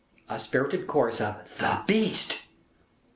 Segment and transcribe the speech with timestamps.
[0.29, 2.39] A spirited chorus of "The Beast!"